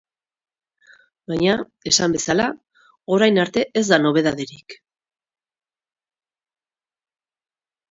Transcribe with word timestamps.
Baina, 1.31 1.53
esan 1.91 2.15
bezala, 2.15 2.47
orain 3.19 3.39
arte 3.45 3.67
ez 3.83 3.85
da 3.93 4.01
nobedaderik. 4.07 4.79